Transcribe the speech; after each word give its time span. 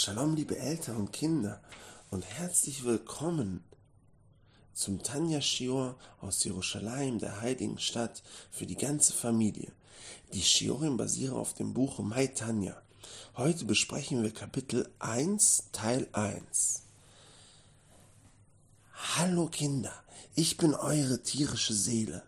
Shalom, 0.00 0.36
liebe 0.36 0.56
Eltern 0.56 0.94
und 0.94 1.12
Kinder, 1.12 1.60
und 2.12 2.24
herzlich 2.24 2.84
willkommen 2.84 3.64
zum 4.72 5.02
Tanja 5.02 5.40
Shior 5.40 5.96
aus 6.20 6.44
Jerusalem, 6.44 7.18
der 7.18 7.40
heiligen 7.40 7.80
Stadt, 7.80 8.22
für 8.52 8.64
die 8.64 8.76
ganze 8.76 9.12
Familie. 9.12 9.72
Die 10.32 10.42
Shiorim 10.44 10.96
basieren 10.96 11.36
auf 11.36 11.54
dem 11.54 11.74
Buch 11.74 11.98
Mai 11.98 12.28
Tanja. 12.28 12.80
Heute 13.36 13.64
besprechen 13.64 14.22
wir 14.22 14.32
Kapitel 14.32 14.88
1, 15.00 15.64
Teil 15.72 16.06
1. 16.12 16.82
Hallo 19.16 19.48
Kinder, 19.48 20.04
ich 20.36 20.58
bin 20.58 20.74
eure 20.74 21.24
tierische 21.24 21.74
Seele. 21.74 22.22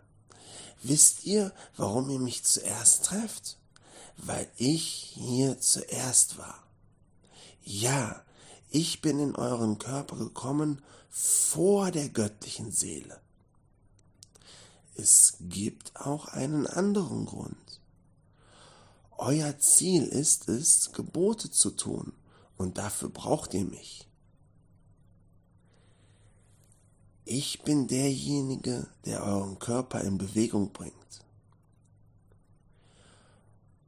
Wisst 0.83 1.23
ihr, 1.23 1.53
warum 1.77 2.09
ihr 2.09 2.19
mich 2.19 2.43
zuerst 2.43 3.05
trefft? 3.05 3.55
Weil 4.17 4.51
ich 4.57 5.13
hier 5.15 5.57
zuerst 5.61 6.37
war. 6.37 6.61
Ja, 7.63 8.23
ich 8.69 9.01
bin 9.01 9.19
in 9.19 9.35
euren 9.35 9.77
Körper 9.77 10.15
gekommen 10.15 10.81
vor 11.09 11.91
der 11.91 12.09
göttlichen 12.09 12.71
Seele. 12.71 13.19
Es 14.95 15.37
gibt 15.41 15.95
auch 15.95 16.27
einen 16.29 16.67
anderen 16.67 17.25
Grund. 17.25 17.81
Euer 19.17 19.59
Ziel 19.59 20.03
ist 20.03 20.49
es, 20.49 20.91
Gebote 20.93 21.51
zu 21.51 21.71
tun, 21.71 22.13
und 22.57 22.77
dafür 22.77 23.09
braucht 23.09 23.53
ihr 23.53 23.65
mich. 23.65 24.07
Ich 27.25 27.61
bin 27.63 27.87
derjenige, 27.87 28.87
der 29.05 29.23
euren 29.23 29.59
Körper 29.59 30.01
in 30.01 30.17
Bewegung 30.17 30.71
bringt. 30.71 30.95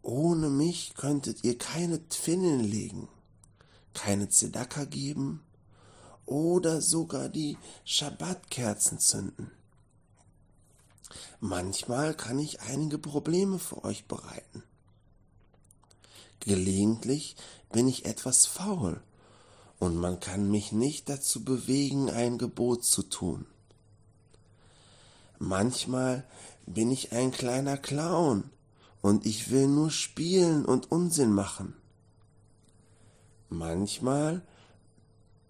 Ohne 0.02 0.50
mich 0.50 0.94
könntet 0.96 1.44
ihr 1.44 1.58
keine 1.58 2.08
Twinnen 2.10 2.60
legen 2.60 3.08
keine 3.94 4.30
Zedaka 4.30 4.86
geben 4.86 5.42
oder 6.26 6.82
sogar 6.82 7.30
die 7.30 7.58
Schabbatkerzen 7.86 9.00
zünden. 9.00 9.52
Manchmal 11.40 12.16
kann 12.16 12.40
ich 12.40 12.62
einige 12.62 12.98
Probleme 12.98 13.60
für 13.60 13.84
euch 13.84 14.06
bereiten. 14.06 14.64
Gelegentlich 16.40 17.36
bin 17.72 17.88
ich 17.88 18.06
etwas 18.06 18.46
faul 18.46 19.02
und 19.80 19.98
man 19.98 20.20
kann 20.20 20.50
mich 20.50 20.72
nicht 20.72 21.10
dazu 21.10 21.44
bewegen, 21.44 22.10
ein 22.10 22.38
Gebot 22.38 22.86
zu 22.86 23.04
tun. 23.04 23.46
Manchmal 25.40 26.26
bin 26.66 26.92
ich 26.92 27.12
ein 27.12 27.32
kleiner 27.32 27.78
Clown 27.78 28.50
und 29.02 29.26
ich 29.26 29.52
will 29.52 29.68
nur 29.68 29.92
spielen 29.92 30.64
und 30.64 30.92
Unsinn 30.92 31.34
machen. 31.34 31.76
Manchmal 33.54 34.42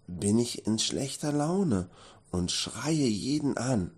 bin 0.07 0.37
ich 0.37 0.67
in 0.67 0.77
schlechter 0.77 1.31
Laune 1.31 1.89
und 2.31 2.51
schreie 2.51 3.07
jeden 3.07 3.55
an. 3.55 3.91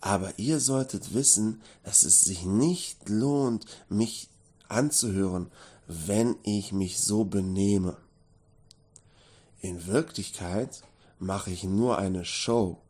Aber 0.00 0.36
ihr 0.40 0.58
solltet 0.58 1.14
wissen, 1.14 1.62
dass 1.84 2.02
es 2.02 2.22
sich 2.22 2.44
nicht 2.44 3.08
lohnt, 3.08 3.64
mich 3.88 4.28
anzuhören, 4.66 5.52
wenn 5.86 6.34
ich 6.42 6.72
mich 6.72 6.98
so 6.98 7.24
benehme. 7.24 7.96
In 9.60 9.86
Wirklichkeit 9.86 10.82
mache 11.20 11.52
ich 11.52 11.62
nur 11.62 11.98
eine 11.98 12.24
Show 12.24 12.82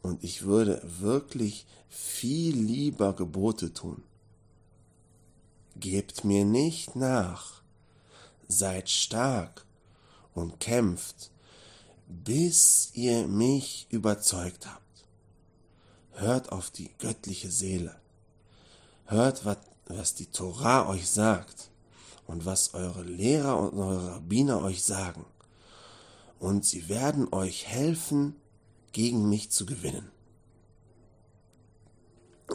und 0.00 0.24
ich 0.24 0.44
würde 0.44 0.80
wirklich 0.98 1.66
viel 1.90 2.56
lieber 2.56 3.12
Gebote 3.14 3.74
tun. 3.74 4.02
Gebt 5.80 6.24
mir 6.24 6.44
nicht 6.44 6.94
nach, 6.94 7.62
seid 8.48 8.90
stark 8.90 9.64
und 10.34 10.60
kämpft, 10.60 11.30
bis 12.06 12.90
ihr 12.92 13.26
mich 13.26 13.86
überzeugt 13.88 14.66
habt. 14.66 15.06
Hört 16.12 16.52
auf 16.52 16.70
die 16.70 16.90
göttliche 16.98 17.50
Seele. 17.50 17.96
Hört, 19.06 19.46
was 19.86 20.14
die 20.14 20.26
Torah 20.26 20.86
euch 20.86 21.08
sagt 21.08 21.70
und 22.26 22.44
was 22.44 22.74
eure 22.74 23.02
Lehrer 23.02 23.58
und 23.58 23.78
eure 23.78 24.16
Rabbiner 24.16 24.60
euch 24.60 24.82
sagen. 24.82 25.24
Und 26.38 26.66
sie 26.66 26.90
werden 26.90 27.32
euch 27.32 27.66
helfen, 27.66 28.36
gegen 28.92 29.30
mich 29.30 29.50
zu 29.50 29.64
gewinnen. 29.64 30.10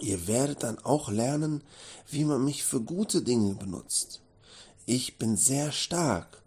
Ihr 0.06 0.28
werdet 0.28 0.62
dann 0.62 0.78
auch 0.78 1.10
lernen, 1.10 1.64
wie 2.12 2.26
man 2.26 2.46
mich 2.46 2.64
für 2.64 2.80
gute 2.80 3.24
Dinge 3.24 3.56
benutzt. 3.56 4.22
Ich 4.86 5.18
bin 5.18 5.36
sehr 5.36 5.72
stark. 5.72 6.44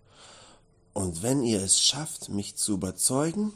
Und 0.93 1.25
wenn 1.25 1.43
ihr 1.43 1.61
es 1.61 1.81
schafft, 1.81 2.29
mich 2.29 2.55
zu 2.55 2.75
überzeugen, 2.75 3.53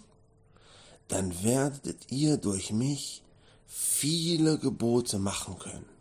dann 1.06 1.44
werdet 1.44 2.10
ihr 2.10 2.36
durch 2.36 2.72
mich 2.72 3.22
viele 3.68 4.58
Gebote 4.58 5.20
machen 5.20 5.56
können. 5.60 5.91